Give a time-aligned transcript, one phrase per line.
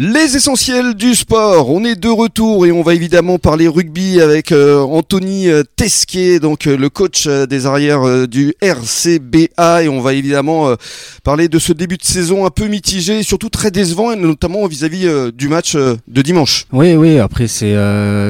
[0.00, 4.52] Les essentiels du sport, on est de retour et on va évidemment parler rugby avec
[4.52, 10.12] euh, Anthony euh, Tesquier, donc euh, le coach des arrières du RCBA et on va
[10.14, 10.72] évidemment
[11.24, 15.48] parler de ce début de saison un peu mitigé, surtout très décevant, notamment vis-à-vis du
[15.48, 16.66] match de dimanche.
[16.72, 17.74] Oui, oui, après c'est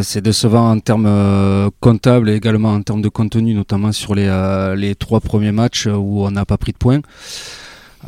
[0.03, 4.95] c'est décevant en termes comptables et également en termes de contenu, notamment sur les, les
[4.95, 7.03] trois premiers matchs où on n'a pas pris de points.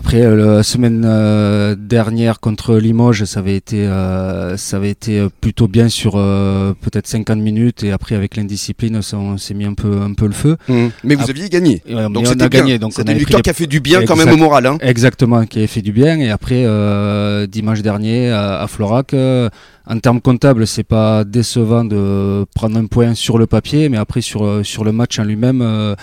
[0.00, 5.26] Après euh, la semaine euh, dernière contre Limoges, ça avait été euh, ça avait été
[5.42, 10.00] plutôt bien sur peut-être 50 minutes et après avec l'indiscipline, on s'est mis un peu
[10.00, 10.56] un peu le feu.
[10.68, 10.86] Mmh.
[11.04, 11.82] Mais vous aviez gagné.
[12.10, 12.78] donc c'était gagné.
[12.78, 14.64] Donc c'était une victoire qui a fait du bien quand même au moral.
[14.64, 14.78] Hein.
[14.80, 16.18] Exactement, qui a fait du bien.
[16.18, 16.64] Et après
[17.46, 19.14] dimanche dernier à, à Florac.
[19.14, 24.22] en termes comptables, c'est pas décevant de prendre un point sur le papier, mais après
[24.22, 25.94] sur sur le match en lui-même,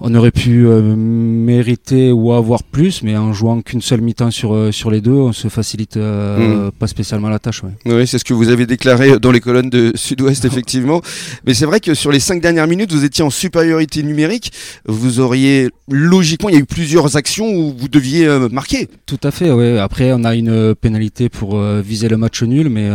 [0.00, 4.54] on aurait pu euh, mériter ou avoir plus, mais en jouant qu'une seule mi-temps sur,
[4.54, 6.72] euh, sur les deux, on se facilite euh, hmm.
[6.72, 7.62] pas spécialement la tâche.
[7.86, 11.00] Oui, c'est ce que vous avez déclaré dans les colonnes de Sud-Ouest, effectivement.
[11.46, 14.52] Mais c'est vrai que sur les cinq dernières minutes, vous étiez en supériorité numérique.
[14.86, 18.88] Vous auriez logiquement, il y a eu plusieurs actions où vous deviez marquer.
[19.06, 19.78] Tout à fait, oui.
[19.78, 22.90] Après, on a une pénalité pour viser le match nul, mais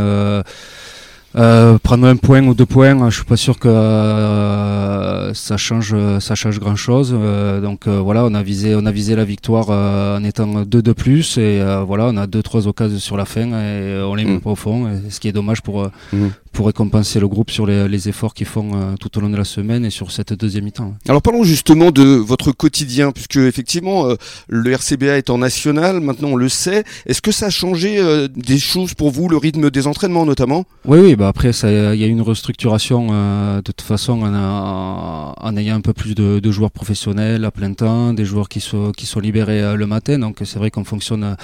[1.37, 4.80] euh, prendre un point ou deux points, je suis pas sûr que euh,
[5.33, 7.15] ça change, ça change grand chose.
[7.17, 10.93] Euh, donc voilà, on a visé, on a visé la victoire en étant deux de
[10.93, 14.35] plus et voilà, on a deux trois occasions sur la fin et on les met
[14.35, 14.41] mm.
[14.41, 14.89] pas au fond.
[15.09, 16.27] ce qui est dommage pour mm.
[16.61, 19.43] Pour récompenser le groupe sur les, les efforts qu'ils font tout au long de la
[19.43, 20.93] semaine et sur cette deuxième mi-temps.
[21.09, 24.05] Alors parlons justement de votre quotidien, puisque effectivement
[24.47, 26.83] le RCBA est en national, maintenant on le sait.
[27.07, 27.99] Est-ce que ça a changé
[28.35, 30.65] des choses pour vous, le rythme des entraînements notamment?
[30.85, 31.15] Oui, oui.
[31.15, 35.93] Bah après, il y a une restructuration euh, de toute façon en, ayant un peu
[35.93, 39.75] plus de, joueurs professionnels à plein temps, des joueurs qui sont, qui sont libérés euh,
[39.75, 40.19] le matin.
[40.19, 41.35] Donc c'est vrai qu'on fonctionne euh,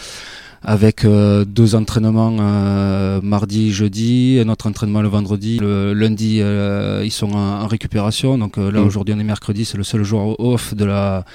[0.63, 5.59] avec euh, deux entraînements euh, mardi, jeudi, un autre entraînement le vendredi.
[5.59, 8.37] Le lundi, euh, ils sont en, récupération.
[8.37, 8.85] Donc là, mm.
[8.85, 11.25] aujourd'hui, on est mercredi, c'est le seul jour off de la,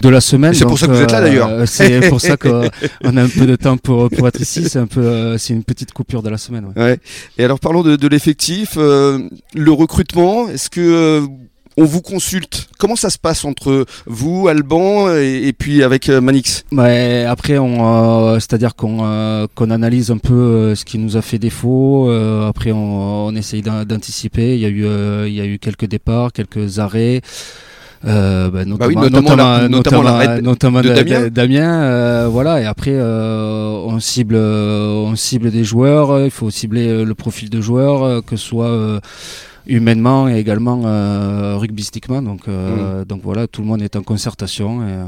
[0.00, 0.54] de la semaine.
[0.54, 1.68] C'est pour ça que vous êtes là d'ailleurs.
[1.68, 4.68] c'est pour ça qu'on a un peu de temps pour, pour être ici.
[4.68, 6.72] C'est un peu, c'est une petite coupure de la semaine.
[6.76, 6.98] Ouais.
[7.38, 10.48] Et alors, parlons de, de l'effectif, le recrutement.
[10.48, 11.26] Est-ce que
[11.76, 12.68] on vous consulte.
[12.78, 16.64] Comment ça se passe entre vous, Alban, et, puis avec euh, Manix?
[16.72, 21.22] Bah, Après, on, euh, c'est-à-dire qu'on euh, qu'on analyse un peu ce qui nous a
[21.22, 22.10] fait défaut.
[22.46, 24.54] après, on, on essaye d'anticiper.
[24.54, 24.84] Il y a eu
[25.28, 27.20] il y a eu quelques départs, quelques arrêts.
[28.04, 35.62] Euh, bah, notamment, notamment, notamment, de, Damien, voilà et après on cible on cible des
[35.62, 39.00] joueurs il faut cibler le profil de joueurs que ce soit
[39.66, 42.22] humainement et également euh, rugbystiquement.
[42.22, 43.04] Donc, euh, mm.
[43.04, 44.86] donc voilà, tout le monde est en concertation.
[44.86, 45.04] Et, euh,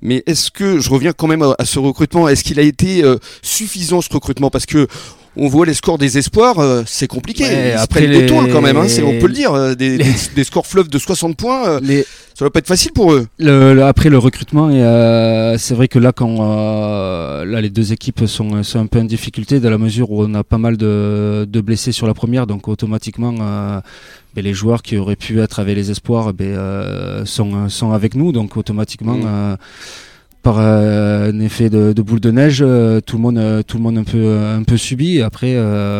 [0.00, 3.02] Mais est-ce que, je reviens quand même à, ce recrutement, est-ce qu'il a été
[3.42, 4.50] suffisant ce recrutement?
[4.50, 4.88] Parce que
[5.36, 6.56] on voit les scores des espoirs,
[6.86, 7.44] c'est compliqué.
[7.44, 9.76] Ils après se prennent des quand même, hein, on peut le dire.
[9.76, 9.98] Des,
[10.34, 11.80] des, scores fleuves de 60 points.
[11.80, 12.04] Les
[12.34, 13.26] ça va pas être facile pour eux.
[13.38, 18.26] Le, après le recrutement, euh, c'est vrai que là, quand euh, là les deux équipes
[18.26, 21.46] sont, sont, un peu en difficulté, dans la mesure où on a pas mal de,
[21.48, 23.80] de blessés sur la première, donc automatiquement, euh,
[24.34, 28.14] ben, les joueurs qui auraient pu être avec les espoirs ben, euh, sont, sont avec
[28.14, 29.14] nous, donc automatiquement.
[29.14, 29.56] Mmh.
[30.46, 32.58] Euh, par un effet de, de, boule de neige,
[33.06, 35.22] tout le monde, tout le monde un peu, un peu subi.
[35.22, 35.56] Après,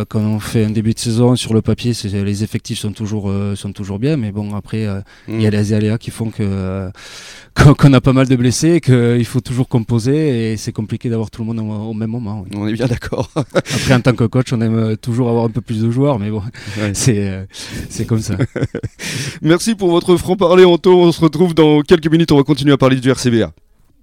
[0.08, 3.72] quand on fait un début de saison sur le papier, les effectifs sont toujours, sont
[3.72, 4.88] toujours bien, mais bon, après,
[5.28, 5.52] il y a mmh.
[5.52, 6.91] les aléas qui font que
[7.78, 11.42] qu'on a pas mal de blessés, qu'il faut toujours composer et c'est compliqué d'avoir tout
[11.42, 12.44] le monde au, même moment.
[12.54, 13.31] On est bien d'accord.
[13.36, 16.31] Après, en tant que coach, on aime toujours avoir un peu plus de joueurs, mais
[16.31, 16.42] bon,
[16.94, 17.47] c'est
[17.88, 18.36] c'est comme ça.
[19.42, 20.98] Merci pour votre franc-parler, Anto.
[20.98, 22.32] On se retrouve dans quelques minutes.
[22.32, 23.52] On va continuer à parler du RCBA.